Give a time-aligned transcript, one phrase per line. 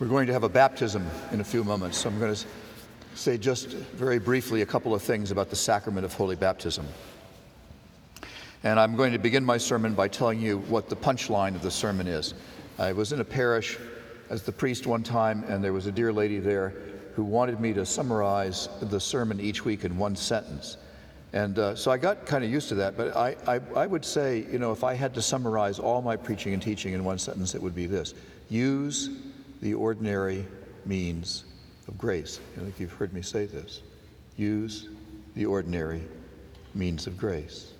[0.00, 2.46] We're going to have a baptism in a few moments, so I'm going to
[3.14, 6.86] say just very briefly a couple of things about the sacrament of holy baptism.
[8.64, 11.70] And I'm going to begin my sermon by telling you what the punchline of the
[11.70, 12.32] sermon is.
[12.78, 13.76] I was in a parish
[14.30, 16.72] as the priest one time, and there was a dear lady there
[17.14, 20.78] who wanted me to summarize the sermon each week in one sentence.
[21.34, 24.06] And uh, so I got kind of used to that, but I, I, I would
[24.06, 27.18] say, you know, if I had to summarize all my preaching and teaching in one
[27.18, 28.14] sentence, it would be this
[28.48, 29.10] use
[29.60, 30.46] the ordinary
[30.86, 31.44] means
[31.86, 32.40] of grace.
[32.56, 33.82] I think you've heard me say this.
[34.36, 34.88] Use
[35.34, 36.02] the ordinary
[36.74, 37.72] means of grace.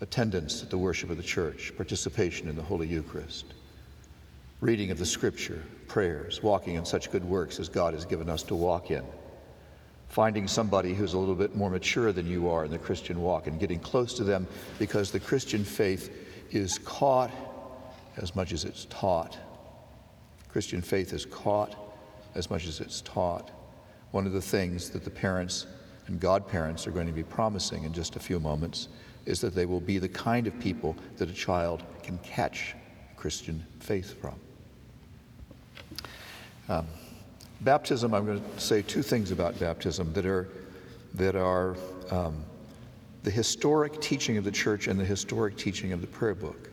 [0.00, 3.46] Attendance at the worship of the church, participation in the Holy Eucharist,
[4.60, 8.42] reading of the Scripture, prayers, walking in such good works as God has given us
[8.44, 9.04] to walk in,
[10.08, 13.46] finding somebody who's a little bit more mature than you are in the Christian walk
[13.46, 14.46] and getting close to them
[14.78, 16.14] because the Christian faith
[16.50, 17.30] is caught
[18.16, 19.38] as much as it's taught
[20.58, 21.76] Christian faith is caught
[22.34, 23.52] as much as it's taught.
[24.10, 25.66] One of the things that the parents
[26.08, 28.88] and godparents are going to be promising in just a few moments
[29.24, 32.74] is that they will be the kind of people that a child can catch
[33.14, 34.34] Christian faith from.
[36.68, 36.88] Um,
[37.60, 40.48] baptism, I'm going to say two things about baptism that are,
[41.14, 41.76] that are
[42.10, 42.44] um,
[43.22, 46.67] the historic teaching of the church and the historic teaching of the prayer book.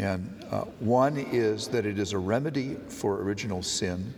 [0.00, 4.14] And uh, one is that it is a remedy for original sin.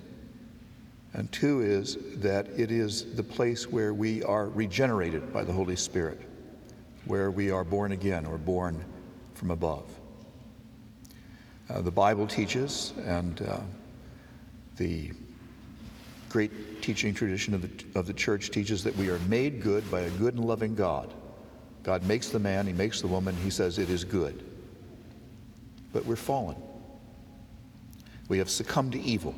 [1.12, 5.74] And two is that it is the place where we are regenerated by the Holy
[5.74, 6.20] Spirit,
[7.04, 8.82] where we are born again or born
[9.34, 9.84] from above.
[11.68, 13.58] Uh, the Bible teaches, and uh,
[14.76, 15.10] the
[16.28, 20.02] great teaching tradition of the, of the church teaches that we are made good by
[20.02, 21.12] a good and loving God.
[21.82, 24.44] God makes the man, He makes the woman, He says it is good
[25.92, 26.56] but we're fallen.
[28.28, 29.34] We have succumbed to evil.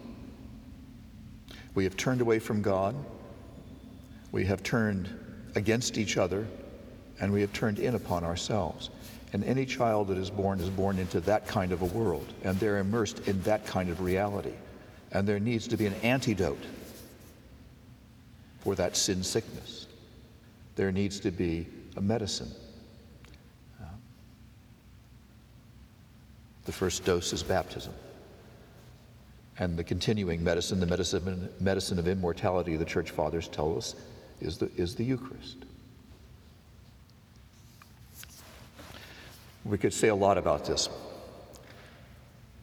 [1.74, 2.94] We have turned away from God.
[4.30, 5.08] We have turned
[5.54, 6.46] against each other,
[7.20, 8.90] and we have turned in upon ourselves.
[9.32, 12.58] And any child that is born is born into that kind of a world, and
[12.60, 14.54] they're immersed in that kind of reality.
[15.10, 16.62] And there needs to be an antidote
[18.60, 19.86] for that sin sickness.
[20.76, 21.66] There needs to be
[21.96, 22.50] a medicine
[26.64, 27.92] The first dose is baptism.
[29.58, 33.94] And the continuing medicine, the medicine, medicine of immortality, the church fathers tell us,
[34.40, 35.58] is the, is the Eucharist.
[39.64, 40.88] We could say a lot about this,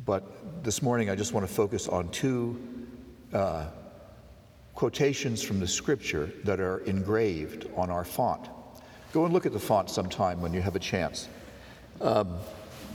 [0.06, 2.62] but this morning I just want to focus on two
[3.34, 3.68] uh,
[4.76, 8.50] quotations from the scripture that are engraved on our font.
[9.14, 11.28] Go and look at the font sometime when you have a chance.
[12.02, 12.38] Um,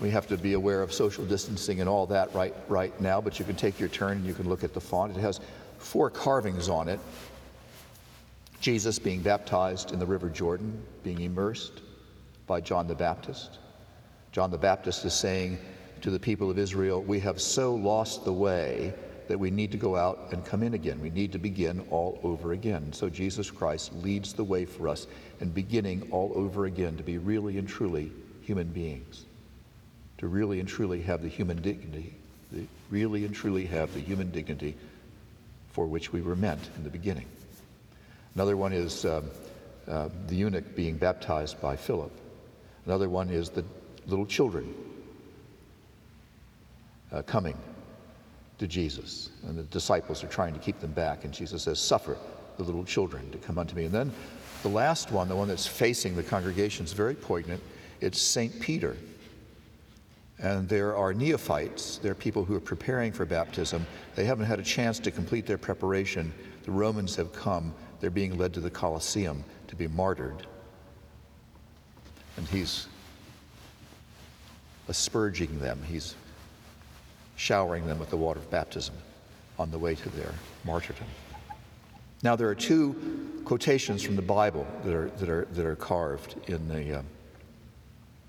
[0.00, 3.38] we have to be aware of social distancing and all that right, right now, but
[3.38, 5.16] you can take your turn and you can look at the font.
[5.16, 5.40] It has
[5.78, 7.00] four carvings on it
[8.60, 11.82] Jesus being baptized in the River Jordan, being immersed
[12.46, 13.58] by John the Baptist.
[14.32, 15.58] John the Baptist is saying
[16.00, 18.92] to the people of Israel, We have so lost the way
[19.28, 21.00] that we need to go out and come in again.
[21.00, 22.92] We need to begin all over again.
[22.92, 25.06] So Jesus Christ leads the way for us
[25.40, 29.26] in beginning all over again to be really and truly human beings
[30.18, 32.14] to really and truly have the human dignity,
[32.90, 34.74] really and truly have the human dignity
[35.70, 37.26] for which we were meant in the beginning.
[38.34, 39.22] Another one is uh,
[39.86, 42.12] the eunuch being baptized by Philip.
[42.86, 43.64] Another one is the
[44.06, 44.74] little children
[47.12, 47.56] uh, coming
[48.58, 49.30] to Jesus.
[49.46, 51.24] And the disciples are trying to keep them back.
[51.24, 52.16] And Jesus says, Suffer
[52.56, 53.84] the little children to come unto me.
[53.84, 54.12] And then
[54.62, 57.62] the last one, the one that's facing the congregation, is very poignant.
[58.00, 58.58] It's St.
[58.60, 58.96] Peter
[60.38, 63.86] and there are neophytes, there are people who are preparing for baptism.
[64.14, 66.32] They haven't had a chance to complete their preparation.
[66.64, 70.46] The Romans have come, they're being led to the Colosseum to be martyred.
[72.36, 72.86] And he's
[74.88, 76.14] asperging them, he's
[77.36, 78.94] showering them with the water of baptism
[79.58, 80.34] on the way to their
[80.64, 81.06] martyrdom.
[82.22, 86.36] Now, there are two quotations from the Bible that are, that are, that are carved
[86.48, 87.02] in the,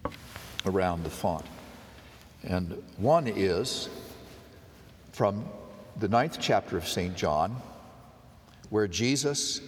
[0.06, 0.12] uh,
[0.65, 1.45] around the font.
[2.44, 3.89] And one is
[5.12, 5.45] from
[6.00, 7.16] the ninth chapter of St.
[7.16, 7.56] John,
[8.69, 9.62] where Jesus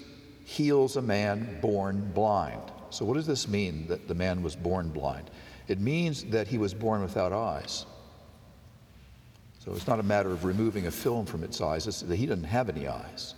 [0.45, 2.61] heals a man born blind.
[2.91, 5.29] So, what does this mean that the man was born blind?
[5.67, 7.85] It means that he was born without eyes.
[9.63, 12.25] So, it's not a matter of removing a film from its eyes, it's that he
[12.25, 13.35] doesn't have any eyes.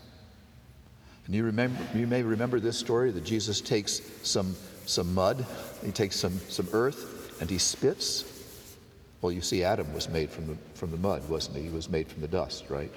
[1.25, 4.55] And you, remember, you may remember this story that Jesus takes some,
[4.85, 5.45] some mud,
[5.85, 8.30] he takes some, some earth, and he spits
[9.21, 11.63] Well, you see, Adam was made from the, from the mud, wasn't he?
[11.63, 12.91] He was made from the dust, right?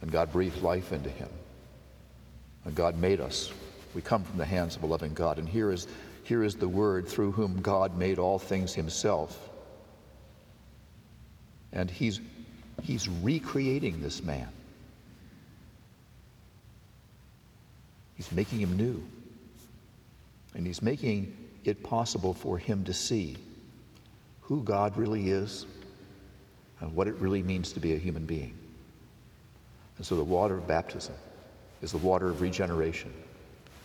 [0.00, 1.28] And God breathed life into him.
[2.64, 3.52] And God made us.
[3.94, 5.38] We come from the hands of a loving God.
[5.38, 5.88] And here is,
[6.22, 9.36] here is the word through whom God made all things himself.
[11.72, 12.20] And he's,
[12.82, 14.48] he's recreating this man.
[18.16, 19.02] He's making him new.
[20.54, 23.36] And he's making it possible for him to see
[24.46, 25.66] who God really is
[26.80, 28.54] and what it really means to be a human being.
[29.96, 31.14] And so the water of baptism
[31.82, 33.12] is the water of regeneration,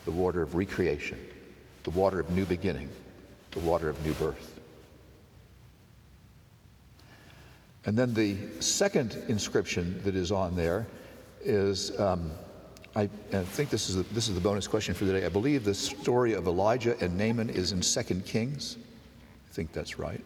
[0.06, 1.20] the water of recreation,
[1.84, 2.90] the water of new beginning,
[3.52, 4.60] the water of new birth.
[7.86, 10.86] And then the second inscription that is on there
[11.44, 12.30] is um,
[12.96, 15.26] I, I, think this is, the, this is the bonus question for today.
[15.26, 18.78] I believe the story of Elijah and Naaman is in 2 Kings.
[19.50, 20.24] I think that's right.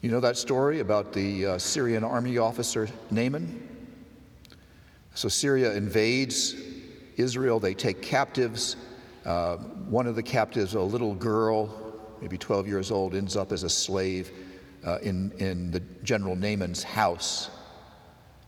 [0.00, 3.66] You know that story about the uh, Syrian army officer Naaman?
[5.14, 6.54] So Syria invades
[7.16, 7.58] Israel.
[7.58, 8.76] They take captives.
[9.24, 11.68] Uh, one of the captives, a little girl,
[12.20, 14.30] maybe 12 years old, ends up as a slave
[14.86, 17.50] uh, in, in the general Naaman's house.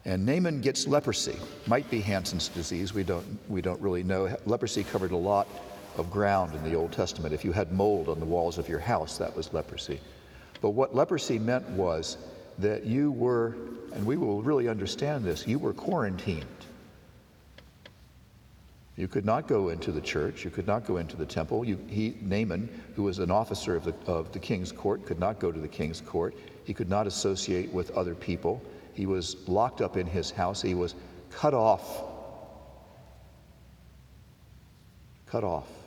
[0.05, 1.37] And Naaman gets leprosy.
[1.67, 2.95] Might be Hansen's disease.
[2.95, 4.37] We don't, we don't really know.
[4.47, 5.49] Leprosy covered a lot
[5.97, 7.35] of ground in the Old Testament.
[7.35, 9.99] If you had mold on the walls of your house, that was leprosy.
[10.61, 12.19] But what leprosy meant was
[12.59, 13.57] that you were,
[13.95, 16.45] and we will really understand this, you were quarantined.
[18.97, 20.45] You could not go into the church.
[20.45, 21.65] You could not go into the temple.
[21.65, 25.39] You, he, Naaman, who was an officer of the, of the king's court, could not
[25.39, 26.35] go to the king's court.
[26.65, 28.63] He could not associate with other people.
[28.93, 30.61] He was locked up in his house.
[30.61, 30.95] He was
[31.31, 32.05] cut off.
[35.25, 35.80] Cut off.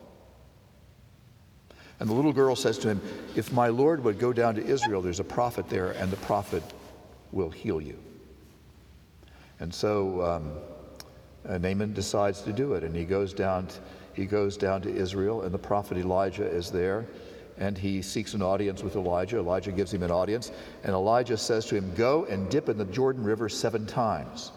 [2.04, 3.02] And the little girl says to him,
[3.34, 6.62] If my Lord would go down to Israel, there's a prophet there, and the prophet
[7.32, 7.98] will heal you.
[9.62, 10.52] And so um,
[11.48, 13.70] uh, Naaman decides to do it, and he goes down.
[14.14, 17.06] he goes down to Israel, and the prophet Elijah is there,
[17.58, 19.38] and he seeks an audience with Elijah.
[19.38, 20.52] Elijah gives him an audience,
[20.84, 24.52] and Elijah says to him, Go and dip in the Jordan River seven times.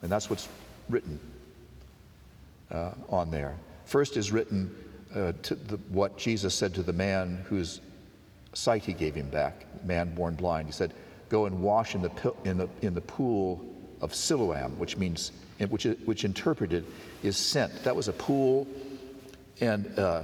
[0.00, 0.48] And that's what's
[0.88, 1.20] written
[2.70, 3.58] uh, on there.
[3.84, 4.74] First is written
[5.14, 7.80] uh, to the, what Jesus said to the man whose
[8.54, 10.66] sight he gave him back, man born blind.
[10.66, 10.92] He said,
[11.28, 13.64] Go and wash in the, in the, in the pool
[14.00, 15.32] of Siloam, which means,
[15.68, 16.86] which, which interpreted
[17.22, 17.84] is sent.
[17.84, 18.66] That was a pool,
[19.60, 20.22] and uh,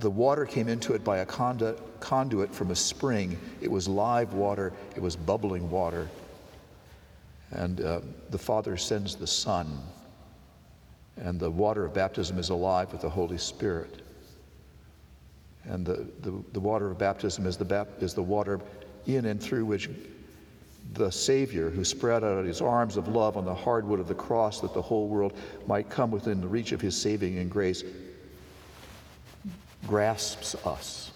[0.00, 3.38] the water came into it by a conduit, conduit from a spring.
[3.60, 6.08] It was live water, it was bubbling water.
[7.50, 8.00] And uh,
[8.30, 9.80] the Father sends the Son,
[11.16, 14.02] and the water of baptism is alive with the Holy Spirit.
[15.68, 18.60] And the, the, the water of baptism is the, bap- is the water
[19.06, 19.90] in and through which
[20.94, 24.60] the Savior, who spread out his arms of love on the hardwood of the cross
[24.60, 25.36] that the whole world
[25.66, 27.84] might come within the reach of his saving and grace,
[29.86, 31.10] grasps us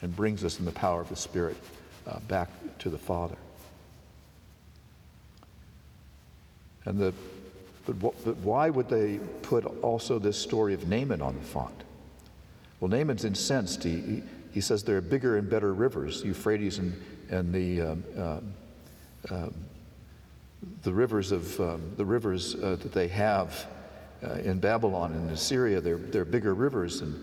[0.00, 1.56] and brings us in the power of the Spirit
[2.06, 2.48] uh, back
[2.78, 3.36] to the Father.
[6.86, 7.12] And the,
[7.84, 11.82] but, but why would they put also this story of Naaman on the font?
[12.80, 13.82] Well, Naaman's incensed.
[13.82, 17.00] He, he, he says there are bigger and better rivers, Euphrates and,
[17.30, 18.54] and the, um, um,
[19.30, 19.54] um
[20.82, 23.66] the rivers of um, the rivers uh, that they have
[24.24, 25.80] uh, in Babylon and Assyria.
[25.80, 27.22] They're, they're bigger rivers and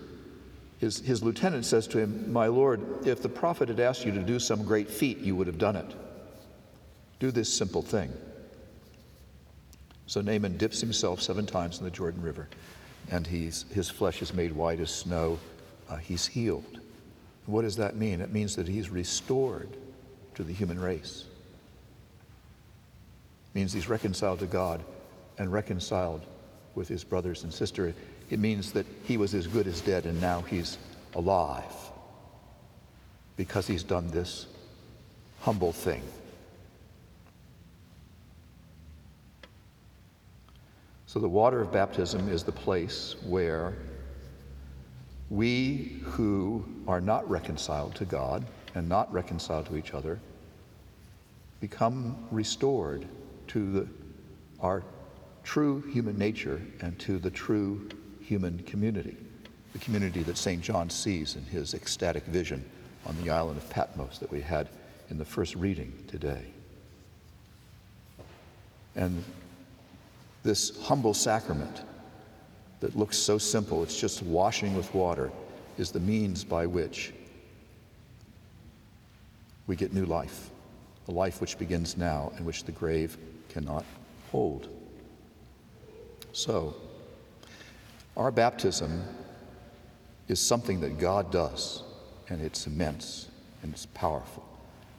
[0.84, 4.22] his, his lieutenant says to him, My Lord, if the prophet had asked you to
[4.22, 5.94] do some great feat, you would have done it.
[7.20, 8.12] Do this simple thing.
[10.06, 12.48] So Naaman dips himself seven times in the Jordan River,
[13.10, 15.38] and he's, his flesh is made white as snow.
[15.88, 16.80] Uh, he's healed.
[17.46, 18.20] What does that mean?
[18.20, 19.68] It means that he's restored
[20.34, 21.26] to the human race.
[23.52, 24.82] It means he's reconciled to God
[25.38, 26.22] and reconciled
[26.74, 27.94] with his brothers and sisters
[28.30, 30.78] it means that he was as good as dead and now he's
[31.14, 31.74] alive
[33.36, 34.46] because he's done this
[35.40, 36.02] humble thing.
[41.14, 43.74] So, the water of baptism is the place where
[45.30, 48.44] we who are not reconciled to God
[48.74, 50.18] and not reconciled to each other
[51.60, 53.06] become restored
[53.46, 53.88] to the,
[54.58, 54.82] our
[55.44, 57.88] true human nature and to the true
[58.20, 59.16] human community,
[59.72, 60.62] the community that St.
[60.62, 62.68] John sees in his ecstatic vision
[63.06, 64.68] on the island of Patmos that we had
[65.10, 66.42] in the first reading today.
[68.96, 69.22] And
[70.44, 71.82] this humble sacrament
[72.80, 75.32] that looks so simple, it's just washing with water,
[75.78, 77.12] is the means by which
[79.66, 80.50] we get new life,
[81.08, 83.16] a life which begins now and which the grave
[83.48, 83.84] cannot
[84.30, 84.68] hold.
[86.32, 86.76] So,
[88.16, 89.02] our baptism
[90.28, 91.82] is something that God does,
[92.28, 93.28] and it's immense
[93.62, 94.44] and it's powerful.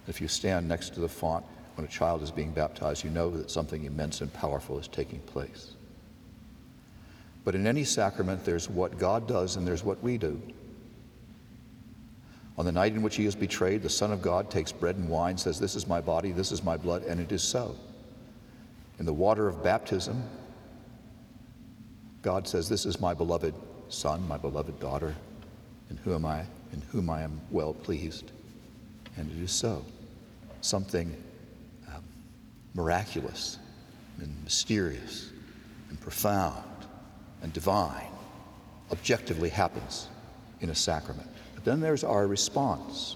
[0.08, 3.30] If you stand next to the font when a child is being baptized, you know
[3.32, 5.74] that something immense and powerful is taking place.
[7.44, 10.42] But in any sacrament, there's what God does and there's what we do.
[12.58, 15.10] On the night in which he is betrayed, the Son of God takes bread and
[15.10, 17.76] wine, says, This is my body, this is my blood, and it is so.
[18.98, 20.24] In the water of baptism,
[22.22, 23.54] God says, This is my beloved
[23.90, 25.14] Son, my beloved daughter,
[25.90, 28.32] in whom I, in whom I am well pleased.
[29.18, 29.86] And it is so.
[30.62, 31.16] Something
[32.76, 33.58] miraculous
[34.20, 35.32] and mysterious
[35.90, 36.64] and profound
[37.42, 38.12] and divine
[38.92, 40.08] objectively happens
[40.60, 41.30] in a sacrament.
[41.56, 43.16] But then there's our response.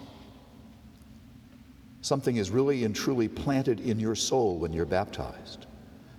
[2.02, 5.66] Something is really and truly planted in your soul when you're baptized.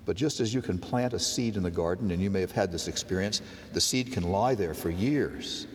[0.04, 2.52] But just as you can plant a seed in the garden, and you may have
[2.52, 3.42] had this experience,
[3.73, 5.66] the seed can lie there for years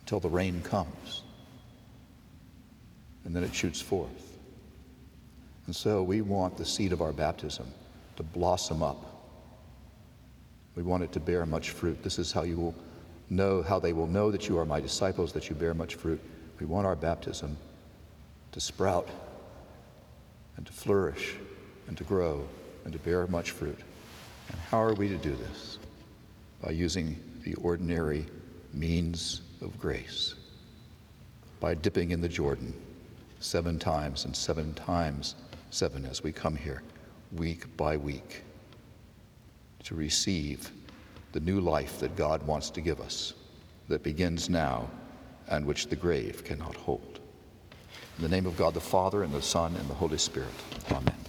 [0.00, 1.22] until the rain comes.
[3.24, 4.31] And then it shoots forth.
[5.66, 7.66] And so we want the seed of our baptism
[8.16, 9.12] to blossom up.
[10.74, 12.02] We want it to bear much fruit.
[12.02, 12.74] This is how you will
[13.30, 16.20] know, how they will know that you are my disciples, that you bear much fruit.
[16.58, 17.56] We want our baptism
[18.52, 19.08] to sprout
[20.56, 21.34] and to flourish
[21.88, 22.46] and to grow
[22.84, 23.78] and to bear much fruit.
[24.48, 25.78] And how are we to do this?
[26.62, 28.26] By using the ordinary
[28.72, 30.34] means of grace,
[31.60, 32.74] by dipping in the Jordan
[33.40, 35.34] seven times and seven times
[35.72, 36.82] seven as we come here,
[37.32, 38.42] week by week,
[39.82, 40.70] to receive
[41.32, 43.32] the new life that God wants to give us,
[43.88, 44.88] that begins now
[45.48, 47.20] and which the grave cannot hold.
[48.18, 50.52] In the name of God the Father, and the Son, and the Holy Spirit.
[50.90, 51.21] Amen.